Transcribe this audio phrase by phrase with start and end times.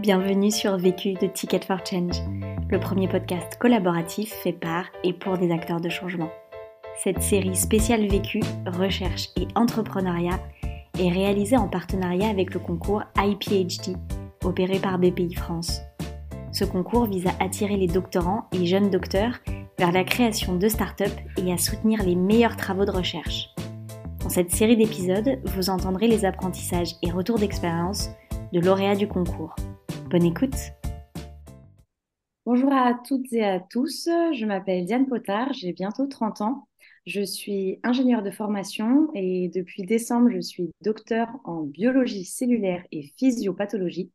[0.00, 2.16] Bienvenue sur Vécu de Ticket for Change,
[2.68, 6.30] le premier podcast collaboratif fait par et pour des acteurs de changement.
[6.98, 10.40] Cette série spéciale Vécu, recherche et entrepreneuriat
[10.98, 13.96] est réalisée en partenariat avec le concours IPHD,
[14.42, 15.80] opéré par BPI France.
[16.50, 19.38] Ce concours vise à attirer les doctorants et jeunes docteurs
[19.78, 23.48] vers la création de start-up et à soutenir les meilleurs travaux de recherche.
[24.24, 28.10] Dans cette série d'épisodes, vous entendrez les apprentissages et retours d'expérience
[28.52, 29.54] de lauréats du concours.
[30.14, 30.54] Bonne écoute
[32.46, 36.68] Bonjour à toutes et à tous, je m'appelle Diane Potard, j'ai bientôt 30 ans.
[37.04, 43.12] Je suis ingénieure de formation et depuis décembre, je suis docteur en biologie cellulaire et
[43.18, 44.12] physiopathologie.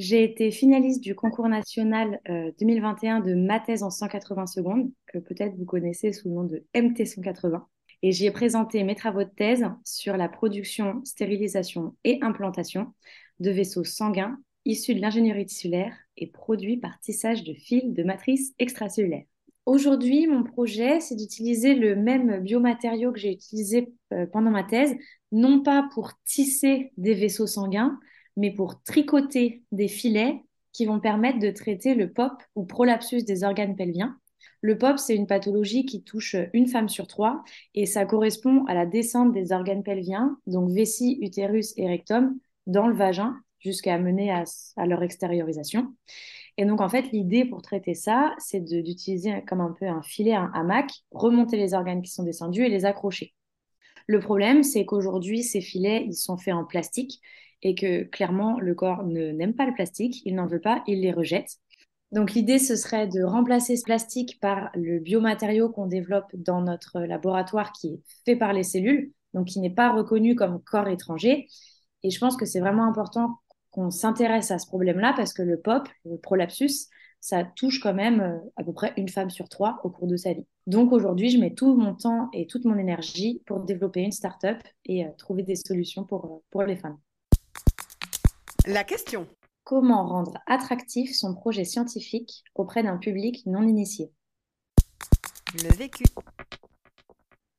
[0.00, 2.18] J'ai été finaliste du concours national
[2.58, 6.42] 2021 euh, de ma thèse en 180 secondes, que peut-être vous connaissez sous le nom
[6.42, 7.64] de MT 180.
[8.02, 12.92] Et j'y ai présenté mes travaux de thèse sur la production, stérilisation et implantation
[13.38, 18.54] de vaisseaux sanguins issus de l'ingénierie tissulaire et produits par tissage de fils de matrice
[18.58, 19.24] extracellulaire.
[19.66, 24.94] Aujourd'hui, mon projet, c'est d'utiliser le même biomatériau que j'ai utilisé euh, pendant ma thèse,
[25.32, 27.98] non pas pour tisser des vaisseaux sanguins,
[28.36, 33.42] mais pour tricoter des filets qui vont permettre de traiter le POP ou prolapsus des
[33.42, 34.18] organes pelviens.
[34.60, 37.42] Le POP, c'est une pathologie qui touche une femme sur trois
[37.74, 42.86] et ça correspond à la descente des organes pelviens, donc vessie, utérus et rectum, dans
[42.86, 44.44] le vagin jusqu'à mener à,
[44.86, 45.94] leur extériorisation.
[46.56, 50.34] Et donc, en fait, l'idée pour traiter ça, c'est d'utiliser comme un peu un filet,
[50.34, 53.34] un hamac, remonter les organes qui sont descendus et les accrocher.
[54.06, 57.20] Le problème, c'est qu'aujourd'hui, ces filets, ils sont faits en plastique
[57.62, 61.12] et que clairement, le corps n'aime pas le plastique, il n'en veut pas, il les
[61.12, 61.56] rejette.
[62.12, 67.00] Donc l'idée, ce serait de remplacer ce plastique par le biomatériau qu'on développe dans notre
[67.00, 71.48] laboratoire qui est fait par les cellules, donc qui n'est pas reconnu comme corps étranger.
[72.04, 73.38] Et je pense que c'est vraiment important
[73.74, 78.20] qu'on s'intéresse à ce problème-là parce que le POP, le prolapsus, ça touche quand même
[78.20, 80.46] euh, à peu près une femme sur trois au cours de sa vie.
[80.68, 84.58] Donc aujourd'hui, je mets tout mon temps et toute mon énergie pour développer une start-up
[84.84, 86.98] et euh, trouver des solutions pour, euh, pour les femmes.
[88.66, 89.26] La question.
[89.64, 94.12] Comment rendre attractif son projet scientifique auprès d'un public non initié?
[95.64, 96.04] Le vécu.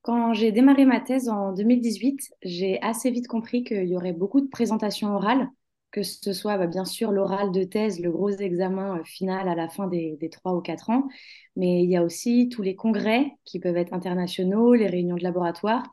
[0.02, 4.40] Quand j'ai démarré ma thèse en 2018, j'ai assez vite compris qu'il y aurait beaucoup
[4.40, 5.50] de présentations orales
[5.96, 9.56] que ce soit bah, bien sûr l'oral de thèse, le gros examen euh, final à
[9.56, 11.08] la fin des, trois ou quatre ans,
[11.56, 15.24] mais il y a aussi tous les congrès qui peuvent être internationaux, les réunions de
[15.24, 15.84] laboratoire.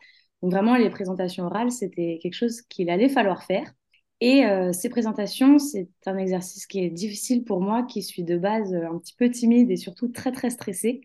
[0.42, 3.72] Donc vraiment, les présentations orales, c'était quelque chose qu'il allait falloir faire.
[4.20, 8.36] Et euh, ces présentations, c'est un exercice qui est difficile pour moi, qui suis de
[8.36, 11.00] base euh, un petit peu timide et surtout très très stressée.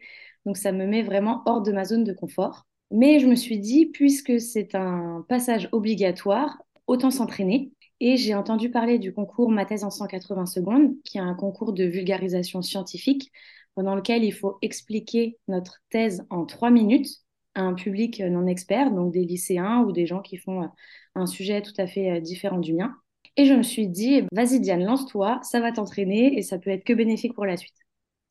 [0.47, 2.65] Donc ça me met vraiment hors de ma zone de confort.
[2.89, 7.71] Mais je me suis dit, puisque c'est un passage obligatoire, autant s'entraîner.
[7.99, 11.73] Et j'ai entendu parler du concours Ma thèse en 180 secondes, qui est un concours
[11.73, 13.31] de vulgarisation scientifique
[13.75, 17.09] pendant lequel il faut expliquer notre thèse en trois minutes
[17.55, 20.67] à un public non expert, donc des lycéens ou des gens qui font euh,
[21.15, 22.95] un sujet tout à fait euh, différent du mien.
[23.35, 26.83] Et je me suis dit, vas-y Diane, lance-toi, ça va t'entraîner et ça peut être
[26.83, 27.75] que bénéfique pour la suite.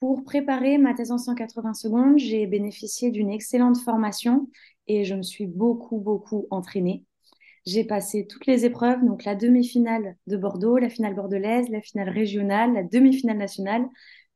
[0.00, 4.48] Pour préparer ma thèse en 180 secondes, j'ai bénéficié d'une excellente formation
[4.88, 7.04] et je me suis beaucoup, beaucoup entraînée.
[7.66, 12.10] J'ai passé toutes les épreuves, donc la demi-finale de Bordeaux, la finale bordelaise, la finale
[12.10, 13.84] régionale, la demi-finale nationale,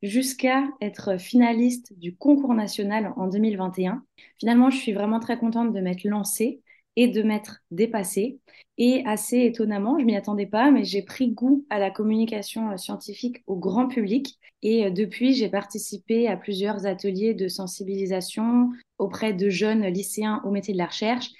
[0.02, 4.02] jusqu'à être finaliste du concours national en 2021.
[4.38, 6.60] Finalement, je suis vraiment très contente de m'être lancée
[6.96, 8.40] et de m'être dépassée.
[8.78, 13.44] Et assez étonnamment, je m'y attendais pas, mais j'ai pris goût à la communication scientifique
[13.46, 14.40] au grand public.
[14.62, 20.50] Et euh, depuis, j'ai participé à plusieurs ateliers de sensibilisation auprès de jeunes lycéens au
[20.50, 21.30] métier de la recherche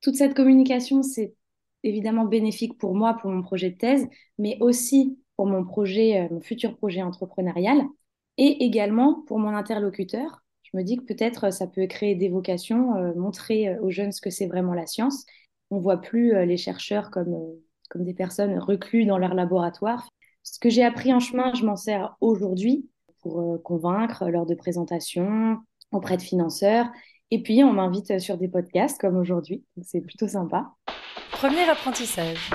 [0.00, 1.34] toute cette communication, c'est
[1.82, 4.06] évidemment bénéfique pour moi, pour mon projet de thèse,
[4.38, 7.80] mais aussi pour mon projet, euh, mon futur projet entrepreneurial,
[8.36, 10.42] et également pour mon interlocuteur.
[10.62, 14.12] Je me dis que peut-être euh, ça peut créer des vocations, euh, montrer aux jeunes
[14.12, 15.24] ce que c'est vraiment la science.
[15.70, 17.36] On voit plus les chercheurs comme,
[17.90, 20.08] comme des personnes recluses dans leur laboratoire.
[20.42, 22.88] Ce que j'ai appris en chemin, je m'en sers aujourd'hui
[23.20, 25.58] pour convaincre lors de présentations
[25.92, 26.88] auprès de financeurs
[27.30, 29.62] et puis, on m'invite sur des podcasts comme aujourd'hui.
[29.82, 30.74] C'est plutôt sympa.
[31.30, 32.50] Premier apprentissage.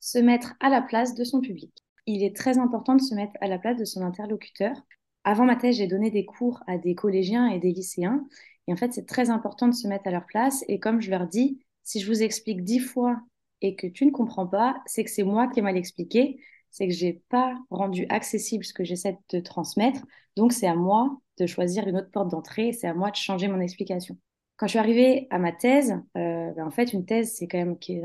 [0.00, 1.72] Se mettre à la place de son public.
[2.04, 4.76] Il est très important de se mettre à la place de son interlocuteur.
[5.24, 8.22] Avant ma thèse, j'ai donné des cours à des collégiens et des lycéens.
[8.68, 10.62] Et en fait, c'est très important de se mettre à leur place.
[10.68, 13.18] Et comme je leur dis, si je vous explique dix fois
[13.62, 16.38] et que tu ne comprends pas, c'est que c'est moi qui ai mal expliqué,
[16.76, 20.00] c'est que j'ai pas rendu accessible ce que j'essaie de transmettre.
[20.36, 23.48] Donc, c'est à moi de choisir une autre porte d'entrée, c'est à moi de changer
[23.48, 24.18] mon explication.
[24.58, 27.56] Quand je suis arrivée à ma thèse, euh, ben, en fait, une thèse, c'est quand
[27.56, 28.02] même qui est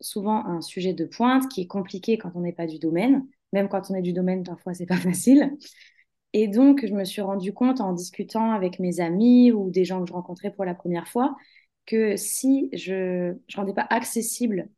[0.00, 3.26] souvent un sujet de pointe, qui est compliqué quand on n'est pas du domaine.
[3.54, 5.56] Même quand on est du domaine, parfois, c'est pas facile.
[6.34, 10.02] Et donc, je me suis rendu compte en discutant avec mes amis ou des gens
[10.02, 11.36] que je rencontrais pour la première fois
[11.86, 14.68] que si je ne rendais pas accessible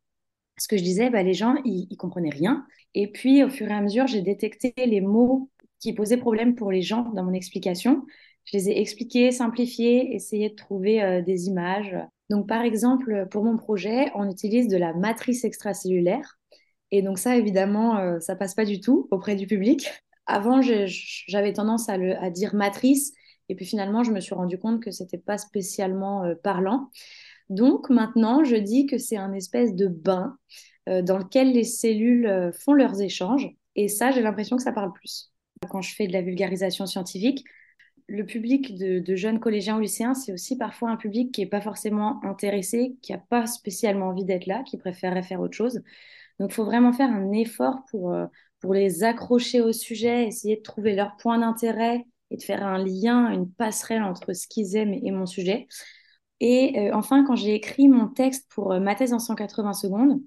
[0.63, 2.65] ce que je disais, bah, les gens, ils, ils comprenaient rien.
[2.95, 5.51] Et puis, au fur et à mesure, j'ai détecté les mots
[5.81, 8.07] qui posaient problème pour les gens dans mon explication.
[8.45, 11.97] Je les ai expliqués, simplifiés, essayé de trouver euh, des images.
[12.31, 16.39] Donc, par exemple, pour mon projet, on utilise de la matrice extracellulaire.
[16.93, 19.91] Et donc, ça, évidemment, euh, ça passe pas du tout auprès du public.
[20.27, 23.13] Avant, j'avais tendance à, le, à, dire matrice.
[23.49, 26.91] Et puis finalement, je me suis rendu compte que c'était pas spécialement euh, parlant.
[27.53, 30.39] Donc maintenant, je dis que c'est un espèce de bain
[30.89, 33.51] euh, dans lequel les cellules euh, font leurs échanges.
[33.77, 35.31] Et ça, j'ai l'impression que ça parle plus.
[35.69, 37.45] Quand je fais de la vulgarisation scientifique,
[38.09, 41.61] le public de, jeunes collégiens ou lycéens, c'est aussi parfois un public qui n'est pas
[41.61, 45.83] forcément intéressé, qui n'a pas spécialement envie d'être là, qui préférerait faire autre chose.
[46.41, 48.27] Donc, il faut vraiment faire un effort pour, euh,
[48.61, 52.83] pour les accrocher au sujet, essayer de trouver leur point d'intérêt et de faire un
[52.83, 55.69] lien, une passerelle entre ce qu'ils aiment et mon sujet.
[56.43, 60.21] Et euh, enfin, quand j'ai écrit mon texte pour euh, ma thèse en 180 secondes,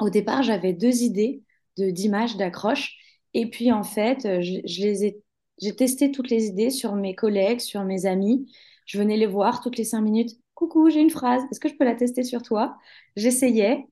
[0.00, 1.44] au départ, j'avais deux idées
[1.78, 2.96] de d'images, d'accroches.
[3.34, 7.84] Et puis, en fait, euh, je, j'ai testé toutes les idées sur mes collègues, sur
[7.84, 8.52] mes amis.
[8.86, 10.32] Je venais les voir toutes les cinq minutes.
[10.54, 11.42] Coucou, j'ai une phrase.
[11.52, 12.76] Est-ce que je peux la tester sur toi
[13.16, 13.86] J'essayais.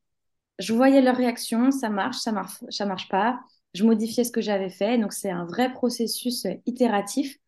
[0.58, 1.70] Je voyais leur réaction.
[1.70, 3.40] Ça marche, ça marche, marche pas.
[3.74, 4.98] Je modifiais ce que j'avais fait.
[4.98, 7.38] Donc, c'est un vrai processus itératif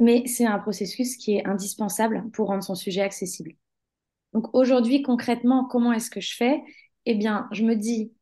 [0.00, 3.52] mais c'est un processus qui est indispensable pour rendre son sujet accessible.
[4.32, 6.62] Donc aujourd'hui, concrètement, comment est-ce que je fais?
[7.06, 8.12] Eh bien, je me dis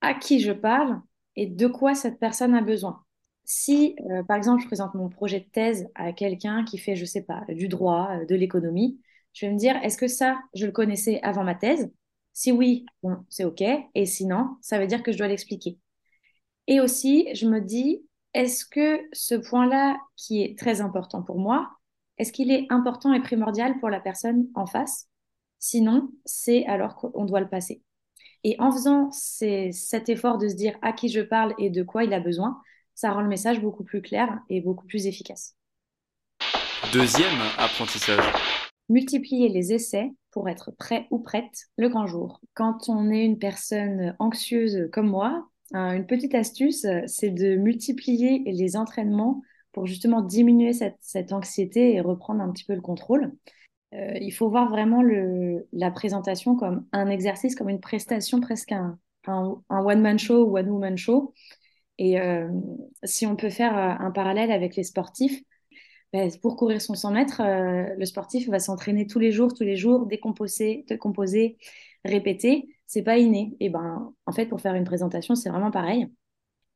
[0.00, 1.00] à qui je parle
[1.36, 3.04] et de quoi cette personne a besoin.
[3.44, 7.04] Si, euh, par exemple, je présente mon projet de thèse à quelqu'un qui fait, je
[7.04, 9.00] sais pas, du droit, euh, de l'économie,
[9.32, 11.90] je vais me dire, est-ce que ça, je le connaissais avant ma thèse?
[12.32, 12.86] Si oui,
[13.28, 13.62] c'est OK.
[13.94, 15.78] Et sinon, ça veut dire que je dois l'expliquer.
[16.66, 18.02] Et aussi, je me dis,
[18.34, 21.70] est-ce que ce point-là, qui est très important pour moi,
[22.18, 25.08] est-ce qu'il est important et primordial pour la personne en face?
[25.58, 27.82] Sinon, c'est alors qu'on doit le passer.
[28.44, 32.04] Et en faisant cet effort de se dire à qui je parle et de quoi
[32.04, 32.60] il a besoin,
[32.94, 35.56] ça rend le message beaucoup plus clair et beaucoup plus efficace.
[36.92, 38.24] Deuxième apprentissage.
[38.88, 42.40] Multiplier les essais pour être prêt ou prête le grand jour.
[42.54, 48.42] Quand on est une personne anxieuse comme moi, une petite astuce, euh, c'est de multiplier
[48.46, 53.32] les entraînements pour justement diminuer cette, anxiété et reprendre un petit peu le contrôle.
[53.94, 55.02] Euh, il faut voir vraiment
[55.72, 58.98] la présentation comme un exercice, comme une prestation, presque un,
[59.68, 61.34] one-man show ou one-woman show.
[61.98, 62.48] Et euh,
[63.04, 65.40] si on peut faire un parallèle avec les sportifs,
[66.12, 67.42] ben, pour courir son 100 mètres,
[67.96, 71.58] le sportif va s'entraîner tous les jours, tous les jours, décomposer, décomposer,
[72.04, 73.56] répéter c'est pas inné.
[73.60, 76.08] Et ben, en fait, pour faire une présentation, c'est vraiment pareil.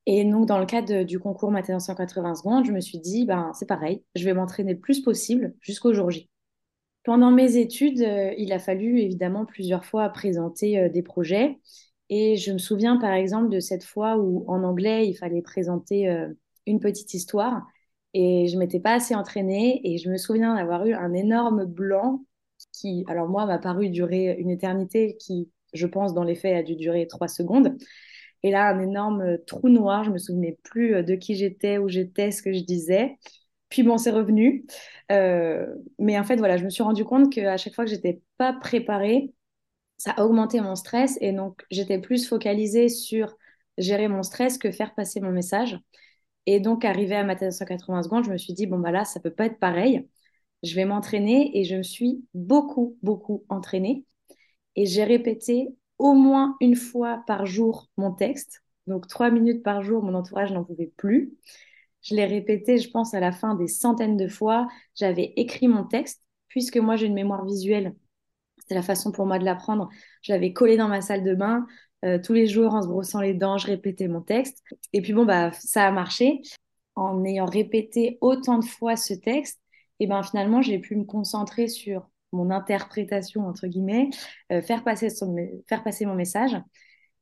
[0.07, 3.51] Et donc, dans le cadre du concours Mathé 180 secondes, je me suis dit, ben,
[3.53, 6.31] c'est pareil, je vais m'entraîner le plus possible jusqu'au jour J.
[7.03, 11.59] Pendant mes études, euh, il a fallu évidemment plusieurs fois présenter euh, des projets.
[12.11, 16.09] Et je me souviens par exemple de cette fois où en anglais, il fallait présenter
[16.09, 16.29] euh,
[16.67, 17.67] une petite histoire.
[18.13, 19.81] Et je m'étais pas assez entraînée.
[19.83, 22.25] Et je me souviens d'avoir eu un énorme blanc
[22.73, 26.63] qui, alors moi, m'a paru durer une éternité, qui je pense, dans les faits, a
[26.63, 27.77] dû durer trois secondes.
[28.43, 30.05] Et là, un énorme trou noir.
[30.05, 33.19] Je me souvenais plus euh, de qui j'étais, où j'étais, ce que je disais.
[33.71, 34.67] Puis bon, c'est revenu.
[35.13, 35.67] Euh,
[35.99, 38.53] mais en fait, voilà, je me suis rendu compte qu'à chaque fois que j'étais pas
[38.53, 39.33] préparée,
[39.99, 41.19] ça a augmenté mon stress.
[41.21, 43.37] Et donc, j'étais plus focalisée sur
[43.79, 45.79] gérer mon stress que faire passer mon message.
[46.47, 49.05] Et donc, arrivé à ma thèse 180 secondes, je me suis dit, bon, bah là,
[49.05, 50.09] ça peut pas être pareil.
[50.63, 54.05] Je vais m'entraîner et je me suis beaucoup, beaucoup entraînée
[54.77, 58.63] et j'ai répété au moins une fois par jour mon texte.
[58.87, 61.33] Donc trois minutes par jour, mon entourage n'en pouvait plus.
[62.03, 64.69] Je l'ai répété, je pense, à la fin des centaines de fois.
[64.95, 67.95] J'avais écrit mon texte, puisque moi j'ai une mémoire visuelle.
[68.59, 69.89] C'était la façon pour moi de l'apprendre.
[70.23, 71.67] Je l'avais collé dans ma salle de bain.
[72.05, 74.63] Euh, tous les jours, en se brossant les dents, je répétais mon texte.
[74.93, 76.43] Et puis bon, bah, ça a marché.
[76.97, 79.61] En ayant répété autant de fois ce texte,
[80.01, 84.11] et ben finalement, j'ai pu me concentrer sur mon interprétation, entre guillemets,
[84.53, 85.09] euh, faire, passer
[85.69, 86.57] faire passer mon message.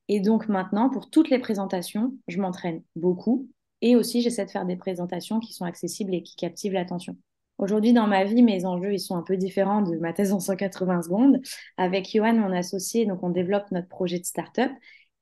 [0.09, 3.49] Et donc maintenant, pour toutes les présentations, je m'entraîne beaucoup.
[3.81, 7.17] Et aussi, j'essaie de faire des présentations qui sont accessibles et qui captivent l'attention.
[7.59, 10.41] Aujourd'hui, dans ma vie, mes enjeux, ils sont un peu différents de ma thèse en
[10.41, 11.41] 180 secondes.
[11.77, 14.73] Avec Johan, mon associé, donc on développe notre projet de start-up.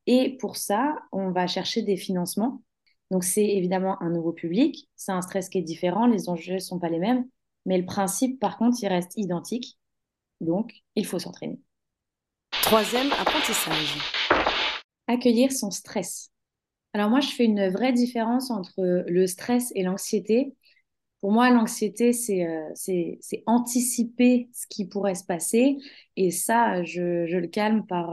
[0.06, 2.62] Et pour ça, on va chercher des financements.
[3.10, 6.58] Donc c'est évidemment un nouveau public, c'est un stress qui est différent, les enjeux ne
[6.58, 7.26] sont pas les mêmes,
[7.66, 9.78] mais le principe, par contre, il reste identique.
[10.40, 11.58] Donc, il faut s'entraîner.
[12.62, 13.98] Troisième apprentissage.
[15.06, 16.30] Accueillir son stress.
[16.92, 20.54] Alors moi, je fais une vraie différence entre le stress et l'anxiété.
[21.20, 25.76] Pour moi, l'anxiété, c'est c'est anticiper ce qui pourrait se passer.
[26.16, 28.10] Et ça, je, je le calme par...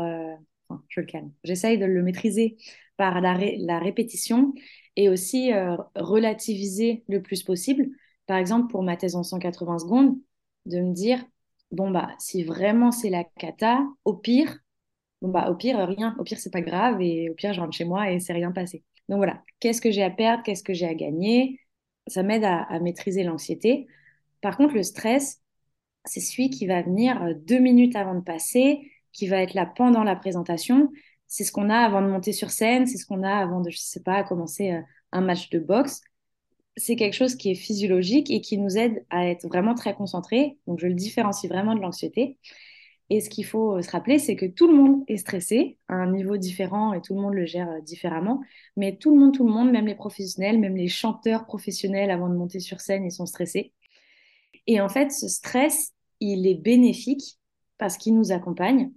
[0.69, 1.31] enfin, je le calme.
[1.43, 2.57] J'essaye de le maîtriser
[2.98, 4.53] par la, la répétition
[4.96, 5.51] et aussi
[5.96, 7.88] relativiser le plus possible.
[8.25, 10.17] Par exemple, pour ma thèse en 180 secondes,
[10.65, 11.24] de me dire,
[11.71, 14.59] bon, bah, si vraiment c'est la cata, au pire,
[15.21, 16.15] bon, bah, au pire, rien.
[16.19, 17.01] Au pire, c'est pas grave.
[17.01, 18.83] Et au pire, je rentre chez moi et c'est rien passé.
[19.09, 21.59] Donc voilà, qu'est-ce que j'ai à perdre, qu'est-ce que j'ai à gagner?
[22.07, 23.88] Ça m'aide à, maîtriser l'anxiété.
[24.41, 25.41] Par contre, le stress,
[26.05, 29.65] c'est celui qui va venir euh, deux minutes avant de passer, qui va être là
[29.65, 30.91] pendant la présentation.
[31.27, 33.69] C'est ce qu'on a avant de monter sur scène, c'est ce qu'on a avant de,
[33.69, 34.81] je sais pas, commencer euh,
[35.12, 36.01] un match de boxe
[36.77, 40.57] c'est quelque chose qui est physiologique et qui nous aide à être vraiment très concentrés.
[40.67, 42.38] Donc, je le différencie vraiment de l'anxiété.
[43.10, 46.12] Et ce qu'il faut se rappeler, c'est que tout le monde est stressé à un
[46.12, 48.41] niveau différent et tout le monde le gère euh, différemment.
[48.75, 52.29] Mais tout le monde, tout le monde, même les professionnels, même les chanteurs professionnels avant
[52.29, 53.74] de monter sur scène, ils sont stressés.
[54.67, 57.39] Et en fait, ce stress, il est bénéfique
[57.77, 58.91] parce qu'il nous accompagne.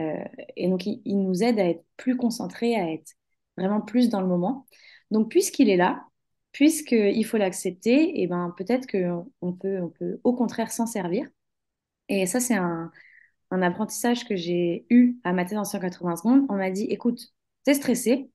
[0.00, 0.24] Euh,
[0.56, 3.12] et donc, il, il nous aide à être plus concentrés, à être
[3.58, 4.66] vraiment plus dans le moment.
[5.10, 6.02] Donc, puisqu'il est là,
[6.52, 11.26] puisqu'il faut l'accepter, et ben peut-être qu'on peut, on peut au contraire s'en servir.
[12.08, 12.92] Et ça, c'est un,
[13.50, 16.46] apprentissage que j'ai eu à ma thèse en 180 secondes.
[16.48, 17.20] On m'a dit, écoute,
[17.64, 18.30] t'es stressé.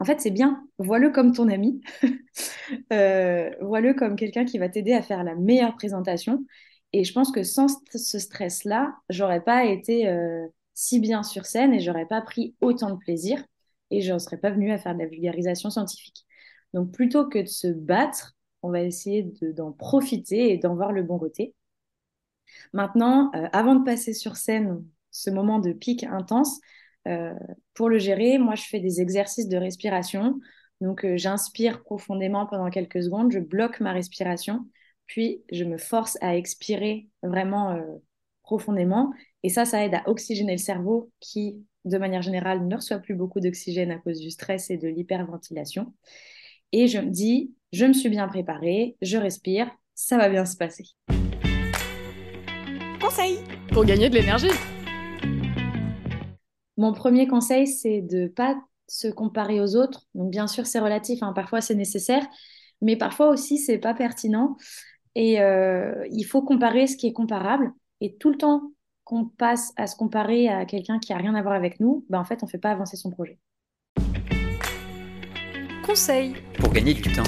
[0.00, 0.66] En fait, c'est bien.
[0.78, 1.80] Vois-le comme ton ami.
[2.92, 6.44] euh, Vois-le comme quelqu'un qui va t'aider à faire la meilleure présentation.
[6.92, 11.72] Et je pense que sans ce stress-là, j'aurais pas été euh, si bien sur scène
[11.72, 13.42] et j'aurais pas pris autant de plaisir
[13.90, 16.26] et je ne serais pas venue à faire de la vulgarisation scientifique.
[16.74, 21.04] Donc plutôt que de se battre, on va essayer d'en profiter et d'en voir le
[21.04, 21.54] bon côté.
[22.72, 26.60] Maintenant, euh, avant de passer sur scène, ce moment de pic intense,
[27.06, 27.32] euh,
[27.74, 30.40] pour le gérer, moi je fais des exercices de respiration.
[30.80, 34.66] Donc euh, j'inspire profondément pendant quelques secondes, je bloque ma respiration,
[35.06, 37.78] puis je me force à expirer vraiment
[38.42, 39.12] profondément.
[39.44, 43.14] Et ça, ça aide à oxygéner le cerveau qui, de manière générale, ne reçoit plus
[43.14, 45.92] beaucoup d'oxygène à cause du stress et de l'hyperventilation
[46.76, 50.56] et je me dis, je me suis bien préparée, je respire, ça va bien se
[50.56, 50.82] passer.
[53.00, 53.38] Conseil
[53.72, 54.50] pour gagner de l'énergie.
[56.76, 58.56] Mon premier conseil, c'est de pas
[58.88, 60.08] se comparer aux autres.
[60.16, 61.32] Donc bien sûr, c'est relatif, hein.
[61.32, 62.26] parfois c'est nécessaire,
[62.82, 64.56] mais parfois aussi c'est pas pertinent.
[65.14, 67.72] Et euh, il faut comparer ce qui est comparable.
[68.00, 68.72] Et tout le temps
[69.04, 72.18] qu'on passe à se comparer à quelqu'un qui a rien à voir avec nous, ben
[72.18, 73.38] en fait, on fait pas avancer son projet
[75.84, 77.22] conseil pour gagner du temps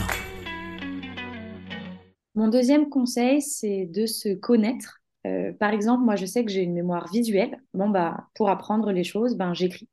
[2.34, 5.02] Mon deuxième conseil, c'est de se connaître.
[5.26, 7.60] Euh, par exemple, moi, je sais que j'ai une mémoire visuelle.
[7.74, 9.88] Bon, bah, pour apprendre les choses, ben, j'écris.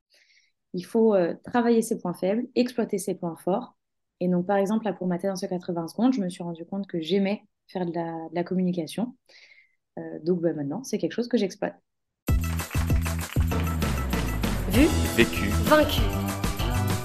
[0.74, 3.76] Il faut euh, travailler ses points faibles, exploiter ses points forts.
[4.20, 6.66] Et donc, par exemple, là, pour ma thèse en 80 secondes, je me suis rendu
[6.66, 7.94] compte que j'aimais faire de
[8.34, 9.16] la, communication.
[10.00, 11.76] Euh, donc, bah, maintenant, c'est quelque chose que j'exploite.
[14.70, 16.23] Vu, vécu, vaincu.